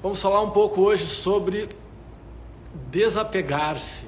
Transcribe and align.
Vamos 0.00 0.22
falar 0.22 0.42
um 0.42 0.50
pouco 0.50 0.80
hoje 0.82 1.06
sobre 1.06 1.68
desapegar-se. 2.88 4.06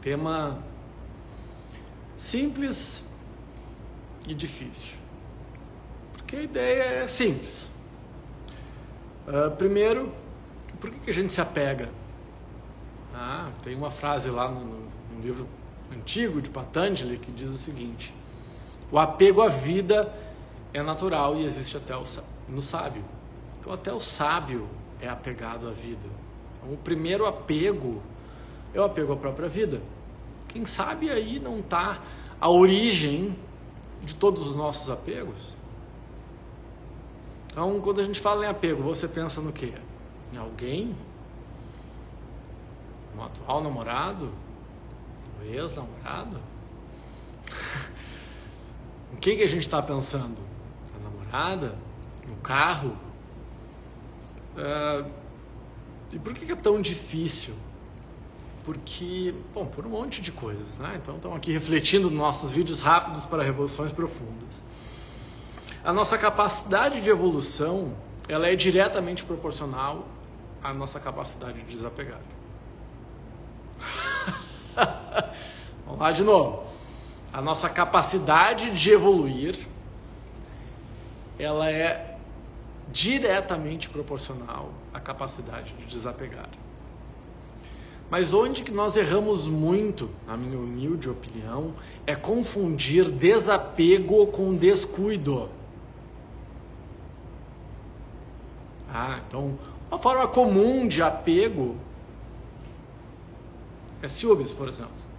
Tema 0.00 0.62
simples 2.16 3.02
e 4.28 4.32
difícil. 4.32 4.96
Porque 6.12 6.36
a 6.36 6.42
ideia 6.42 6.82
é 7.02 7.08
simples. 7.08 7.72
Uh, 9.26 9.50
primeiro, 9.56 10.12
por 10.78 10.90
que, 10.90 11.00
que, 11.00 11.10
a 11.10 11.14
gente 11.14 11.32
se 11.32 11.40
apega? 11.40 11.88
Ah, 13.12 13.50
tem 13.64 13.74
uma 13.74 13.90
frase 13.90 14.30
lá 14.30 14.48
no, 14.48 14.64
no 14.64 15.20
livro 15.20 15.48
antigo 15.92 16.40
de 16.40 16.50
Patanjali 16.50 17.18
que 17.18 17.32
diz 17.32 17.50
o 17.50 17.58
seguinte: 17.58 18.14
o 18.92 18.98
apego 18.98 19.42
à 19.42 19.48
vida 19.48 20.14
é 20.72 20.80
natural 20.80 21.36
e 21.36 21.44
existe 21.44 21.76
até 21.76 21.96
o, 21.96 22.04
no 22.48 22.62
sábio. 22.62 23.04
Então, 23.58 23.72
até 23.72 23.92
o 23.92 24.00
sábio 24.00 24.68
é 25.00 25.08
apegado 25.08 25.68
à 25.68 25.72
vida. 25.72 26.08
Então, 26.58 26.74
o 26.74 26.76
primeiro 26.76 27.26
apego 27.26 28.02
é 28.74 28.80
o 28.80 28.84
apego 28.84 29.12
à 29.12 29.16
própria 29.16 29.48
vida. 29.48 29.82
Quem 30.48 30.64
sabe 30.64 31.10
aí 31.10 31.38
não 31.38 31.60
está 31.60 32.02
a 32.40 32.50
origem 32.50 33.36
de 34.02 34.14
todos 34.14 34.46
os 34.46 34.56
nossos 34.56 34.90
apegos? 34.90 35.56
Então, 37.46 37.80
quando 37.80 38.00
a 38.00 38.04
gente 38.04 38.20
fala 38.20 38.44
em 38.44 38.48
apego, 38.48 38.82
você 38.82 39.08
pensa 39.08 39.40
no 39.40 39.52
quê? 39.52 39.72
Em 40.32 40.36
alguém? 40.36 40.94
No 43.14 43.24
atual 43.24 43.62
namorado? 43.62 44.30
No 45.38 45.46
ex-namorado? 45.46 46.36
em 49.12 49.16
quem 49.16 49.36
que 49.36 49.42
a 49.42 49.48
gente 49.48 49.62
está 49.62 49.82
pensando? 49.82 50.40
Na 50.94 51.10
namorada? 51.10 51.76
No 52.28 52.36
carro? 52.36 52.96
Uh, 54.56 55.10
e 56.12 56.18
por 56.18 56.34
que 56.34 56.50
é 56.50 56.56
tão 56.56 56.80
difícil? 56.80 57.54
Porque, 58.64 59.34
bom, 59.54 59.66
por 59.66 59.86
um 59.86 59.90
monte 59.90 60.20
de 60.20 60.32
coisas, 60.32 60.76
né? 60.76 60.98
Então, 61.00 61.16
estamos 61.16 61.36
aqui 61.36 61.52
refletindo 61.52 62.10
nossos 62.10 62.50
vídeos 62.50 62.80
rápidos 62.80 63.24
para 63.24 63.42
revoluções 63.42 63.92
profundas. 63.92 64.62
A 65.82 65.92
nossa 65.92 66.18
capacidade 66.18 67.00
de 67.00 67.08
evolução, 67.08 67.94
ela 68.28 68.48
é 68.48 68.54
diretamente 68.54 69.24
proporcional 69.24 70.06
à 70.62 70.74
nossa 70.74 71.00
capacidade 71.00 71.62
de 71.62 71.70
desapegar. 71.70 72.20
Vamos 75.86 76.00
lá 76.00 76.12
de 76.12 76.22
novo. 76.22 76.64
A 77.32 77.40
nossa 77.40 77.68
capacidade 77.70 78.72
de 78.72 78.90
evoluir, 78.90 79.58
ela 81.38 81.70
é 81.70 82.09
diretamente 82.92 83.88
proporcional 83.88 84.72
à 84.92 85.00
capacidade 85.00 85.72
de 85.74 85.86
desapegar. 85.86 86.48
Mas 88.10 88.34
onde 88.34 88.64
que 88.64 88.72
nós 88.72 88.96
erramos 88.96 89.46
muito, 89.46 90.10
na 90.26 90.36
minha 90.36 90.58
humilde 90.58 91.08
opinião, 91.08 91.74
é 92.04 92.16
confundir 92.16 93.08
desapego 93.08 94.26
com 94.26 94.56
descuido. 94.56 95.48
Ah, 98.92 99.20
então, 99.26 99.56
uma 99.88 99.98
forma 100.00 100.26
comum 100.26 100.88
de 100.88 101.00
apego 101.00 101.76
é 104.02 104.08
ciúmes, 104.08 104.52
por 104.52 104.68
exemplo. 104.68 105.09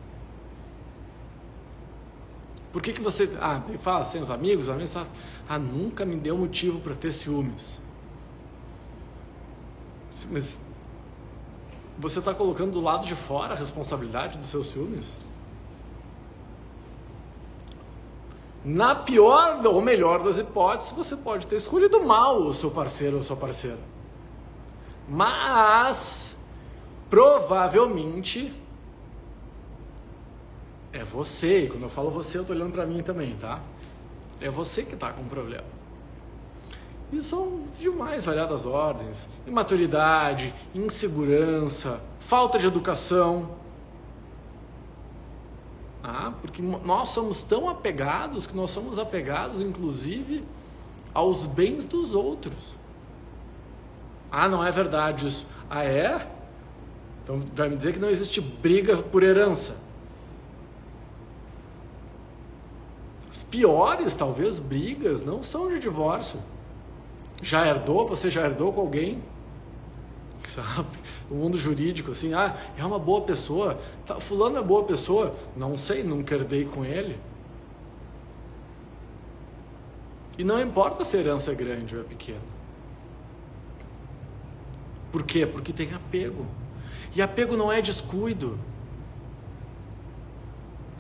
Por 2.72 2.82
que, 2.82 2.94
que 2.94 3.02
você. 3.02 3.30
Ah, 3.40 3.62
fala 3.80 4.06
sem 4.06 4.22
os 4.22 4.30
amigos, 4.30 4.66
os 4.66 4.72
amigos 4.72 4.96
ah, 5.48 5.60
nunca 5.60 6.06
me 6.06 6.16
deu 6.16 6.38
motivo 6.38 6.80
para 6.80 6.96
ter 6.96 7.12
ciúmes. 7.12 7.82
Mas 10.30 10.60
você 11.98 12.20
está 12.20 12.34
colocando 12.34 12.72
do 12.72 12.82
lado 12.82 13.06
de 13.06 13.16
fora 13.16 13.54
a 13.54 13.58
responsabilidade 13.58 14.38
dos 14.38 14.50
seus 14.50 14.68
ciúmes? 14.68 15.06
Na 18.64 18.94
pior 18.96 19.66
ou 19.66 19.82
melhor 19.82 20.22
das 20.22 20.38
hipóteses, 20.38 20.92
você 20.92 21.18
pode 21.18 21.48
ter 21.48 21.56
escolhido 21.56 22.04
mal 22.04 22.42
o 22.42 22.54
seu 22.54 22.70
parceiro 22.70 23.18
ou 23.18 23.24
sua 23.24 23.36
parceira. 23.36 23.80
Mas, 25.10 26.38
provavelmente, 27.10 28.54
é 30.94 31.04
você, 31.04 31.68
quando 31.72 31.84
eu 31.84 31.90
falo 31.90 32.12
você, 32.12 32.38
eu 32.38 32.42
estou 32.42 32.56
olhando 32.56 32.74
para 32.74 32.86
mim 32.86 33.02
também, 33.02 33.36
tá? 33.36 33.62
É 34.42 34.50
você 34.50 34.84
que 34.84 34.94
está 34.94 35.12
com 35.12 35.22
o 35.22 35.26
problema. 35.26 35.64
E 37.12 37.22
são 37.22 37.66
de 37.78 37.90
mais 37.90 38.26
variadas 38.26 38.66
ordens: 38.66 39.28
imaturidade, 39.46 40.54
insegurança, 40.74 42.02
falta 42.20 42.58
de 42.58 42.66
educação. 42.66 43.62
Ah, 46.04 46.34
porque 46.42 46.62
nós 46.62 47.10
somos 47.10 47.44
tão 47.44 47.70
apegados 47.70 48.48
que 48.48 48.56
nós 48.56 48.72
somos 48.72 48.98
apegados, 48.98 49.62
inclusive, 49.62 50.44
aos 51.14 51.46
bens 51.46 51.86
dos 51.86 52.16
outros. 52.16 52.76
Ah, 54.32 54.50
não 54.50 54.66
é 54.66 54.72
verdade 54.72 55.28
isso. 55.28 55.48
Ah, 55.70 55.84
é? 55.84 56.28
Então 57.24 57.44
vai 57.54 57.70
me 57.70 57.76
dizer 57.76 57.94
que 57.94 58.00
não 58.00 58.10
existe 58.10 58.42
briga 58.42 58.98
por 58.98 59.22
herança. 59.22 59.78
Piores, 63.52 64.16
talvez, 64.16 64.58
brigas 64.58 65.22
não 65.22 65.44
são 65.44 65.70
de 65.70 65.78
divórcio. 65.78 66.40
Já 67.44 67.68
herdou? 67.68 68.08
Você 68.08 68.32
já 68.32 68.46
herdou 68.46 68.72
com 68.72 68.82
alguém? 68.82 69.22
Sabe? 70.48 70.98
No 71.30 71.36
mundo 71.36 71.58
jurídico, 71.58 72.12
assim, 72.12 72.34
ah, 72.34 72.56
é 72.78 72.84
uma 72.84 72.98
boa 72.98 73.22
pessoa. 73.22 73.80
Tá, 74.06 74.20
fulano 74.20 74.58
é 74.58 74.64
boa 74.64 74.84
pessoa. 74.84 75.36
Não 75.56 75.78
sei, 75.78 76.02
nunca 76.04 76.34
herdei 76.36 76.66
com 76.66 76.84
ele. 76.86 77.20
E 80.38 80.44
não 80.44 80.60
importa 80.60 81.04
se 81.04 81.18
a 81.18 81.20
herança 81.20 81.52
é 81.52 81.56
grande 81.56 81.96
ou 81.96 82.02
é 82.02 82.06
pequena. 82.06 82.42
Por 85.12 85.24
quê? 85.24 85.46
Porque 85.46 85.74
tem 85.74 85.94
apego. 85.94 86.46
E 87.14 87.22
apego 87.22 87.58
não 87.58 87.72
é 87.72 87.82
descuido. 87.82 88.58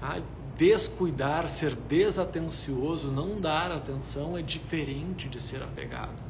Ah, 0.01 0.19
descuidar, 0.61 1.49
ser 1.49 1.73
desatencioso, 1.73 3.11
não 3.11 3.41
dar 3.41 3.71
atenção 3.71 4.37
é 4.37 4.43
diferente 4.43 5.27
de 5.27 5.41
ser 5.41 5.63
apegado. 5.63 6.21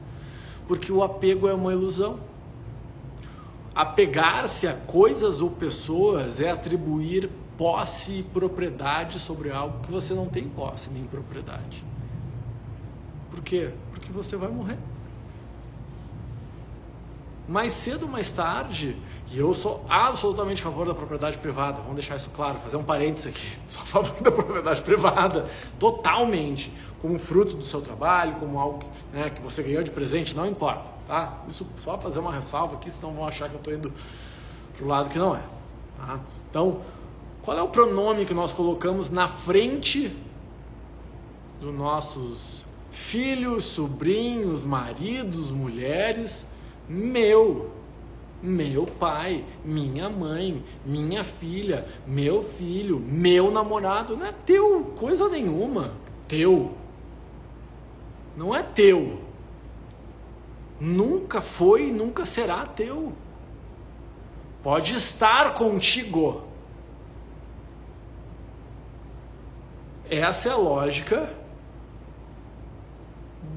Porque 0.66 0.90
o 0.90 1.04
apego 1.04 1.50
é 1.50 1.54
uma 1.54 1.74
ilusão. 1.74 2.18
Apegar-se 3.76 4.70
a 4.70 4.74
coisas 4.74 5.42
ou 5.42 5.50
pessoas 5.50 6.40
é 6.40 6.50
atribuir 6.50 7.30
posse 7.58 8.20
e 8.20 8.24
propriedade 8.24 9.20
sobre 9.20 9.52
algo 9.52 9.82
que 9.82 9.92
você 9.92 10.14
não 10.14 10.28
tem 10.28 10.48
posse 10.48 10.90
nem 10.90 11.04
propriedade. 11.04 11.84
Por 13.30 13.42
quê? 13.42 13.74
Porque 13.92 14.14
você 14.14 14.38
vai 14.38 14.50
morrer 14.50 14.78
mais 17.52 17.74
cedo 17.74 18.04
ou 18.04 18.10
mais 18.10 18.32
tarde, 18.32 18.96
e 19.30 19.38
eu 19.38 19.54
sou 19.54 19.86
absolutamente 19.90 20.62
a 20.62 20.64
favor 20.64 20.88
da 20.88 20.96
propriedade 20.96 21.38
privada, 21.38 21.80
vamos 21.80 21.96
deixar 21.96 22.16
isso 22.16 22.30
claro, 22.30 22.58
fazer 22.60 22.78
um 22.78 22.84
parênteses 22.84 23.28
aqui, 23.28 23.48
sou 23.68 23.82
a 23.82 23.86
favor 23.86 24.22
da 24.22 24.32
propriedade 24.32 24.82
privada, 24.82 25.50
totalmente, 25.78 26.74
como 27.02 27.20
fruto 27.20 27.58
do 27.58 27.64
seu 27.64 27.82
trabalho, 27.82 28.36
como 28.36 28.58
algo 28.58 28.84
né, 29.12 29.30
que 29.30 29.42
você 29.42 29.62
ganhou 29.62 29.84
de 29.84 29.92
presente, 29.92 30.34
não 30.34 30.48
importa, 30.48 30.90
tá? 31.06 31.40
Isso 31.50 31.68
só 31.80 31.98
fazer 31.98 32.20
uma 32.20 32.32
ressalva 32.32 32.76
aqui, 32.76 32.90
senão 32.90 33.12
vão 33.12 33.28
achar 33.28 33.50
que 33.50 33.56
eu 33.56 33.60
estou 33.60 33.74
indo 33.74 33.94
para 34.78 34.86
o 34.86 34.88
lado 34.88 35.10
que 35.10 35.20
não 35.20 35.36
é. 35.36 35.44
Tá? 35.98 36.20
Então, 36.50 36.82
qual 37.42 37.58
é 37.58 37.62
o 37.62 37.68
pronome 37.68 38.26
que 38.26 38.34
nós 38.34 38.54
colocamos 38.54 39.10
na 39.10 39.28
frente 39.28 40.16
dos 41.60 41.74
nossos 41.76 42.66
filhos, 42.92 43.66
sobrinhos, 43.66 44.64
maridos, 44.64 45.52
mulheres, 45.52 46.46
meu, 46.92 47.72
meu 48.44 48.86
pai, 48.86 49.46
minha 49.64 50.10
mãe, 50.10 50.62
minha 50.86 51.24
filha, 51.24 51.88
meu 52.06 52.44
filho, 52.44 53.00
meu 53.00 53.50
namorado, 53.50 54.18
não 54.18 54.26
é 54.26 54.34
teu, 54.46 54.94
coisa 55.00 55.30
nenhuma. 55.30 55.94
Teu. 56.28 56.76
Não 58.36 58.54
é 58.54 58.62
teu. 58.62 59.22
Nunca 60.82 61.42
foi 61.42 61.88
e 61.88 61.92
nunca 61.94 62.26
será 62.26 62.66
teu. 62.66 63.14
Pode 64.62 64.94
estar 64.94 65.54
contigo. 65.54 66.44
Essa 70.10 70.50
é 70.50 70.52
a 70.52 70.58
lógica 70.58 71.34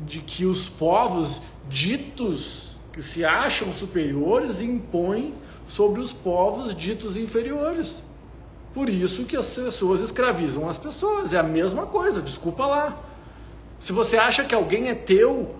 de 0.06 0.20
que 0.20 0.44
os 0.44 0.68
povos 0.68 1.40
ditos 1.68 2.73
que 2.94 3.02
se 3.02 3.24
acham 3.24 3.72
superiores 3.72 4.60
e 4.60 4.64
impõem 4.64 5.34
sobre 5.66 6.00
os 6.00 6.12
povos 6.12 6.72
ditos 6.72 7.16
inferiores. 7.16 8.00
Por 8.72 8.88
isso 8.88 9.24
que 9.24 9.36
as 9.36 9.52
pessoas 9.52 10.00
escravizam 10.00 10.68
as 10.68 10.78
pessoas. 10.78 11.34
É 11.34 11.38
a 11.38 11.42
mesma 11.42 11.86
coisa, 11.86 12.22
desculpa 12.22 12.64
lá. 12.64 13.00
Se 13.80 13.92
você 13.92 14.16
acha 14.16 14.44
que 14.44 14.54
alguém 14.54 14.90
é 14.90 14.94
teu, 14.94 15.56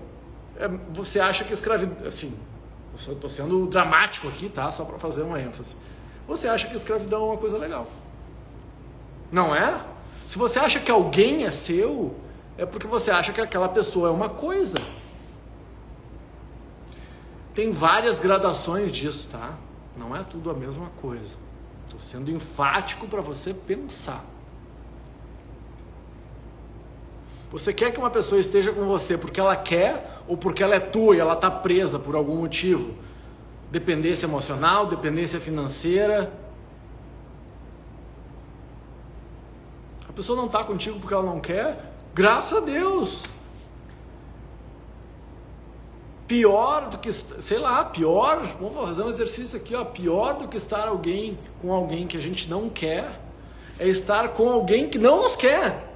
é, 0.57 0.69
você 0.93 1.19
acha 1.19 1.43
que 1.43 1.53
escravidão. 1.53 2.07
Assim, 2.07 2.33
Eu 3.09 3.15
estou 3.15 3.29
sendo 3.29 3.67
dramático 3.67 4.29
aqui, 4.29 4.49
tá? 4.49 4.71
Só 4.71 4.85
para 4.85 5.01
fazer 5.01 5.23
uma 5.23 5.41
ênfase. 5.41 5.75
Você 6.29 6.47
acha 6.47 6.69
que 6.69 6.77
escravidão 6.77 7.23
é 7.23 7.27
uma 7.31 7.37
coisa 7.37 7.59
legal? 7.59 7.89
Não 9.33 9.53
é? 9.53 9.85
Se 10.29 10.39
você 10.39 10.61
acha 10.61 10.79
que 10.79 10.91
alguém 10.91 11.45
é 11.45 11.51
seu, 11.51 12.15
é 12.57 12.65
porque 12.65 12.87
você 12.87 13.11
acha 13.11 13.33
que 13.33 13.41
aquela 13.41 13.69
pessoa 13.69 14.09
é 14.09 14.13
uma 14.13 14.29
coisa. 14.29 14.79
Tem 17.55 17.71
várias 17.71 18.19
gradações 18.19 18.91
disso, 18.91 19.29
tá? 19.31 19.57
Não 19.97 20.15
é 20.15 20.25
tudo 20.25 20.51
a 20.51 20.55
mesma 20.55 20.91
coisa. 21.01 21.37
Estou 21.85 22.01
sendo 22.01 22.31
enfático 22.31 23.07
para 23.07 23.21
você 23.21 23.55
pensar. 23.55 24.25
Você 27.53 27.73
quer 27.73 27.93
que 27.93 28.01
uma 28.01 28.11
pessoa 28.11 28.41
esteja 28.41 28.73
com 28.73 28.85
você 28.85 29.17
porque 29.17 29.39
ela 29.39 29.55
quer 29.55 30.21
ou 30.27 30.37
porque 30.37 30.61
ela 30.61 30.75
é 30.75 30.81
tua 30.81 31.15
e 31.15 31.21
ela 31.21 31.35
está 31.35 31.49
presa 31.49 32.01
por 32.01 32.17
algum 32.17 32.35
motivo? 32.35 32.95
Dependência 33.71 34.27
emocional, 34.27 34.87
dependência 34.87 35.41
financeira. 35.41 36.33
A 40.09 40.13
pessoa 40.13 40.37
não 40.37 40.47
está 40.47 40.65
contigo 40.65 40.99
porque 40.99 41.15
ela 41.15 41.23
não 41.23 41.39
quer? 41.39 41.93
Graças 42.13 42.59
a 42.59 42.61
Deus! 42.61 43.23
Pior 46.27 46.89
do 46.89 46.99
que, 46.99 47.13
sei 47.13 47.59
lá, 47.59 47.85
pior, 47.85 48.57
vamos 48.59 48.77
fazer 48.77 49.03
um 49.03 49.11
exercício 49.11 49.59
aqui, 49.59 49.75
ó, 49.75 49.85
pior 49.85 50.39
do 50.39 50.49
que 50.49 50.57
estar 50.57 50.89
alguém 50.89 51.39
com 51.61 51.73
alguém 51.73 52.07
que 52.07 52.17
a 52.17 52.21
gente 52.21 52.49
não 52.49 52.71
quer, 52.71 53.21
é 53.79 53.87
estar 53.87 54.29
com 54.29 54.49
alguém 54.49 54.89
que 54.89 54.99
não 54.99 55.23
nos 55.23 55.37
quer. 55.37 55.93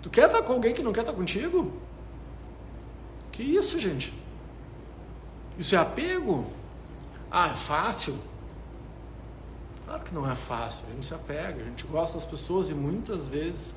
Tu 0.00 0.08
quer 0.08 0.26
estar 0.26 0.42
com 0.42 0.54
alguém 0.54 0.72
que 0.72 0.82
não 0.82 0.92
quer 0.92 1.00
estar 1.00 1.12
contigo? 1.12 1.70
Que 3.30 3.42
isso, 3.42 3.78
gente? 3.78 4.14
Isso 5.58 5.74
é 5.74 5.78
apego? 5.78 6.46
Ah, 7.30 7.48
é 7.48 7.56
fácil? 7.56 8.16
Claro 9.84 10.02
que 10.02 10.14
não 10.14 10.30
é 10.30 10.34
fácil, 10.34 10.84
a 10.88 10.94
gente 10.94 11.06
se 11.06 11.14
apega, 11.14 11.62
a 11.62 11.64
gente 11.64 11.86
gosta 11.86 12.16
das 12.16 12.26
pessoas 12.26 12.70
e 12.70 12.74
muitas 12.74 13.26
vezes 13.26 13.74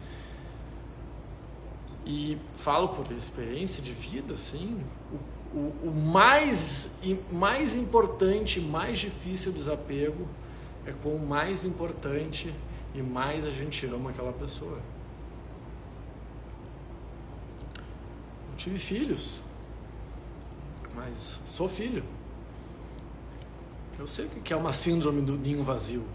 e 2.05 2.37
falo 2.53 2.89
por 2.89 3.11
experiência 3.11 3.83
de 3.83 3.91
vida, 3.93 4.33
assim, 4.33 4.81
o, 5.53 5.57
o, 5.57 5.89
o 5.89 5.91
mais, 5.91 6.89
mais 7.31 7.75
importante, 7.75 8.59
mais 8.59 8.99
difícil 8.99 9.51
desapego 9.51 10.27
é 10.85 10.91
com 10.91 11.15
o 11.15 11.27
mais 11.27 11.63
importante 11.63 12.53
e 12.93 13.01
mais 13.01 13.45
a 13.45 13.51
gente 13.51 13.85
ama 13.85 14.09
aquela 14.09 14.33
pessoa. 14.33 14.79
Não 18.49 18.55
tive 18.55 18.79
filhos, 18.79 19.41
mas 20.95 21.39
sou 21.45 21.67
filho. 21.67 22.03
Eu 23.97 24.07
sei 24.07 24.25
o 24.25 24.29
que 24.29 24.53
é 24.53 24.55
uma 24.55 24.71
síndrome 24.71 25.21
do 25.21 25.37
ninho 25.37 25.63
vazio. 25.63 26.05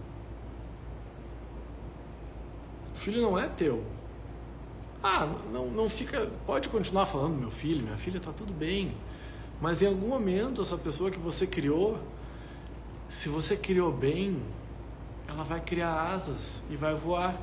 O 2.94 2.96
filho 2.96 3.20
não 3.20 3.38
é 3.38 3.46
teu, 3.46 3.84
ah, 5.04 5.28
não, 5.52 5.66
não 5.66 5.90
fica. 5.90 6.30
Pode 6.46 6.70
continuar 6.70 7.04
falando, 7.04 7.38
meu 7.38 7.50
filho, 7.50 7.82
minha 7.82 7.98
filha, 7.98 8.16
está 8.16 8.32
tudo 8.32 8.54
bem. 8.54 8.96
Mas 9.60 9.82
em 9.82 9.86
algum 9.86 10.08
momento, 10.08 10.62
essa 10.62 10.78
pessoa 10.78 11.10
que 11.10 11.18
você 11.18 11.46
criou, 11.46 12.00
se 13.10 13.28
você 13.28 13.54
criou 13.54 13.92
bem, 13.92 14.42
ela 15.28 15.44
vai 15.44 15.60
criar 15.60 15.92
asas 16.14 16.62
e 16.70 16.76
vai 16.76 16.94
voar. 16.94 17.38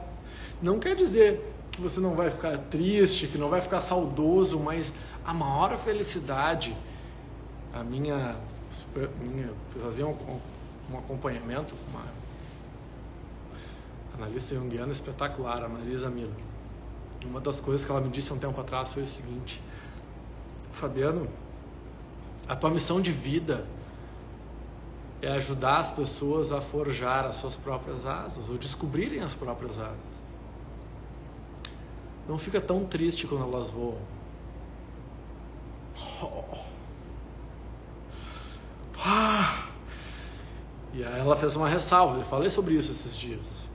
Não 0.59 0.79
quer 0.79 0.95
dizer 0.95 1.53
que 1.71 1.79
você 1.79 1.99
não 1.99 2.15
vai 2.15 2.31
ficar 2.31 2.57
triste, 2.57 3.27
que 3.27 3.37
não 3.37 3.49
vai 3.49 3.61
ficar 3.61 3.81
saudoso, 3.81 4.59
mas 4.59 4.91
a 5.23 5.31
maior 5.31 5.77
felicidade, 5.77 6.75
a 7.71 7.83
minha, 7.83 8.37
minha 9.19 9.53
fazer 9.83 10.03
um, 10.03 10.17
um 10.91 10.97
acompanhamento 10.97 11.75
com 11.75 11.91
uma 11.91 12.07
analista 14.17 14.55
junguiana 14.55 14.91
espetacular, 14.91 15.63
a 15.63 15.69
Marisa 15.69 16.09
Miller. 16.09 16.50
Uma 17.25 17.39
das 17.39 17.59
coisas 17.59 17.85
que 17.85 17.91
ela 17.91 18.01
me 18.01 18.09
disse 18.09 18.33
um 18.33 18.37
tempo 18.37 18.59
atrás 18.59 18.91
foi 18.91 19.03
o 19.03 19.07
seguinte: 19.07 19.61
Fabiano, 20.71 21.27
a 22.47 22.55
tua 22.55 22.69
missão 22.69 22.99
de 22.99 23.11
vida 23.11 23.65
é 25.21 25.31
ajudar 25.33 25.77
as 25.77 25.91
pessoas 25.91 26.51
a 26.51 26.59
forjar 26.59 27.25
as 27.25 27.35
suas 27.35 27.55
próprias 27.55 28.05
asas, 28.05 28.49
ou 28.49 28.57
descobrirem 28.57 29.19
as 29.19 29.35
próprias 29.35 29.79
asas. 29.79 30.21
Não 32.27 32.37
fica 32.37 32.59
tão 32.59 32.85
triste 32.85 33.27
quando 33.27 33.43
elas 33.43 33.69
voam. 33.69 33.97
Oh. 36.23 36.57
Ah. 39.03 39.67
E 40.93 41.03
aí 41.03 41.19
ela 41.19 41.37
fez 41.37 41.55
uma 41.55 41.67
ressalva, 41.67 42.17
eu 42.19 42.25
falei 42.25 42.49
sobre 42.49 42.73
isso 42.73 42.91
esses 42.91 43.15
dias. 43.15 43.70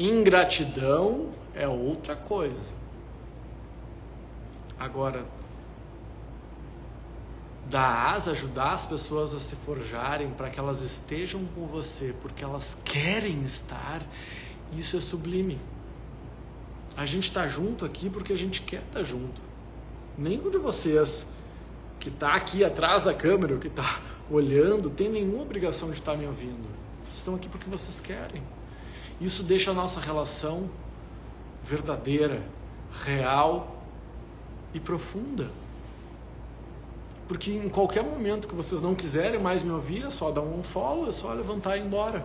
Ingratidão 0.00 1.28
é 1.54 1.68
outra 1.68 2.16
coisa. 2.16 2.72
Agora, 4.78 5.26
dar 7.68 8.14
asa, 8.14 8.30
ajudar 8.30 8.72
as 8.72 8.86
pessoas 8.86 9.34
a 9.34 9.38
se 9.38 9.54
forjarem 9.56 10.30
para 10.30 10.48
que 10.48 10.58
elas 10.58 10.80
estejam 10.80 11.44
com 11.54 11.66
você, 11.66 12.14
porque 12.22 12.42
elas 12.42 12.78
querem 12.82 13.42
estar, 13.44 14.00
isso 14.72 14.96
é 14.96 15.02
sublime. 15.02 15.60
A 16.96 17.04
gente 17.04 17.24
está 17.24 17.46
junto 17.46 17.84
aqui 17.84 18.08
porque 18.08 18.32
a 18.32 18.38
gente 18.38 18.62
quer 18.62 18.80
estar 18.80 19.00
tá 19.00 19.04
junto. 19.04 19.42
Nenhum 20.16 20.48
de 20.48 20.56
vocês 20.56 21.26
que 21.98 22.08
está 22.08 22.32
aqui 22.32 22.64
atrás 22.64 23.04
da 23.04 23.12
câmera, 23.12 23.58
que 23.58 23.68
está 23.68 24.00
olhando, 24.30 24.88
tem 24.88 25.10
nenhuma 25.10 25.42
obrigação 25.42 25.90
de 25.90 25.96
estar 25.96 26.12
tá 26.12 26.16
me 26.16 26.26
ouvindo. 26.26 26.66
Vocês 27.04 27.18
estão 27.18 27.34
aqui 27.34 27.50
porque 27.50 27.68
vocês 27.68 28.00
querem. 28.00 28.42
Isso 29.20 29.42
deixa 29.42 29.70
a 29.70 29.74
nossa 29.74 30.00
relação 30.00 30.70
verdadeira, 31.62 32.42
real 33.04 33.76
e 34.72 34.80
profunda. 34.80 35.48
Porque 37.28 37.52
em 37.52 37.68
qualquer 37.68 38.02
momento 38.02 38.48
que 38.48 38.54
vocês 38.54 38.80
não 38.80 38.94
quiserem 38.94 39.38
mais 39.38 39.62
me 39.62 39.70
ouvir, 39.70 40.06
é 40.06 40.10
só 40.10 40.30
dar 40.30 40.40
um 40.40 40.62
follow, 40.62 41.08
é 41.08 41.12
só 41.12 41.32
levantar 41.32 41.76
e 41.76 41.80
ir 41.80 41.84
embora. 41.84 42.24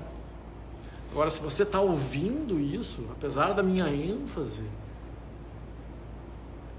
Agora, 1.12 1.30
se 1.30 1.42
você 1.42 1.64
está 1.64 1.80
ouvindo 1.80 2.60
isso, 2.60 3.06
apesar 3.12 3.54
da 3.54 3.62
minha 3.62 3.88
ênfase, 3.88 4.64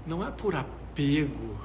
não 0.05 0.25
é 0.27 0.31
por 0.31 0.55
apego, 0.55 1.55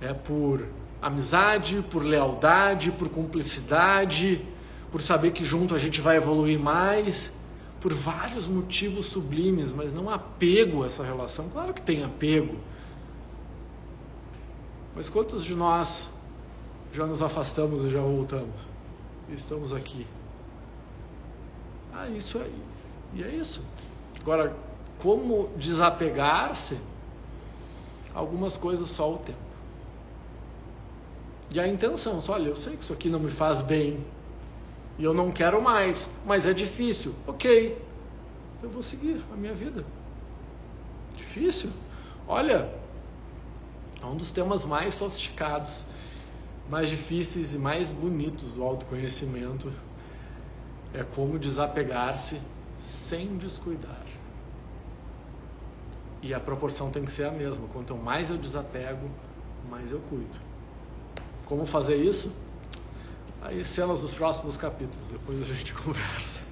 é 0.00 0.12
por 0.12 0.66
amizade, 1.00 1.84
por 1.90 2.02
lealdade, 2.02 2.90
por 2.90 3.08
cumplicidade 3.08 4.44
por 4.90 5.02
saber 5.02 5.32
que 5.32 5.44
junto 5.44 5.74
a 5.74 5.78
gente 5.78 6.00
vai 6.00 6.16
evoluir 6.16 6.58
mais, 6.58 7.30
por 7.80 7.92
vários 7.92 8.46
motivos 8.46 9.06
sublimes, 9.06 9.72
mas 9.72 9.92
não 9.92 10.08
apego 10.10 10.82
a 10.82 10.86
essa 10.86 11.04
relação. 11.04 11.48
Claro 11.48 11.72
que 11.72 11.82
tem 11.82 12.02
apego. 12.04 12.56
Mas 14.94 15.08
quantos 15.08 15.44
de 15.44 15.54
nós 15.54 16.10
já 16.92 17.06
nos 17.06 17.22
afastamos 17.22 17.84
e 17.84 17.90
já 17.90 18.00
voltamos? 18.00 18.56
E 19.28 19.34
estamos 19.34 19.72
aqui. 19.72 20.06
Ah, 21.92 22.08
isso 22.08 22.38
aí. 22.38 22.54
E 23.14 23.22
é 23.22 23.28
isso. 23.28 23.62
Agora, 24.20 24.56
como 24.98 25.50
desapegar-se? 25.56 26.78
Algumas 28.14 28.56
coisas 28.56 28.88
só 28.88 29.14
o 29.14 29.18
tempo. 29.18 29.38
E 31.50 31.60
a 31.60 31.68
intenção, 31.68 32.20
só 32.20 32.32
olha, 32.32 32.48
eu 32.48 32.56
sei 32.56 32.76
que 32.76 32.82
isso 32.82 32.92
aqui 32.92 33.08
não 33.08 33.20
me 33.20 33.30
faz 33.30 33.62
bem, 33.62 34.04
e 34.98 35.04
eu 35.04 35.14
não 35.14 35.30
quero 35.30 35.62
mais, 35.62 36.10
mas 36.26 36.46
é 36.46 36.52
difícil. 36.52 37.14
Ok, 37.26 37.80
eu 38.62 38.68
vou 38.68 38.82
seguir 38.82 39.24
a 39.32 39.36
minha 39.36 39.54
vida. 39.54 39.84
Difícil? 41.16 41.70
Olha, 42.26 42.68
é 44.02 44.06
um 44.06 44.16
dos 44.16 44.30
temas 44.30 44.64
mais 44.64 44.94
sofisticados, 44.94 45.84
mais 46.68 46.88
difíceis 46.88 47.54
e 47.54 47.58
mais 47.58 47.92
bonitos 47.92 48.52
do 48.52 48.62
autoconhecimento 48.62 49.72
é 50.92 51.04
como 51.04 51.38
desapegar-se 51.38 52.40
sem 52.82 53.36
descuidar. 53.36 54.04
E 56.20 56.34
a 56.34 56.40
proporção 56.40 56.90
tem 56.90 57.04
que 57.04 57.12
ser 57.12 57.24
a 57.24 57.30
mesma. 57.30 57.68
Quanto 57.68 57.94
mais 57.94 58.30
eu 58.30 58.36
desapego, 58.36 59.08
mais 59.70 59.92
eu 59.92 60.00
cuido. 60.08 60.38
Como 61.46 61.64
fazer 61.64 61.96
isso? 61.96 62.32
Aí 63.40 63.64
cenas 63.64 64.00
dos 64.00 64.14
próximos 64.14 64.56
capítulos, 64.56 65.08
depois 65.08 65.40
a 65.42 65.54
gente 65.54 65.72
conversa. 65.74 66.47